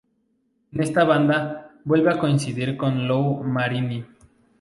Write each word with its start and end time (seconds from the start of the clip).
En 0.71 0.81
esta 0.81 1.03
banda, 1.03 1.77
vuelve 1.85 2.09
a 2.09 2.17
coincidir 2.17 2.75
con 2.75 3.07
Lou 3.07 3.43
Marini. 3.43 4.03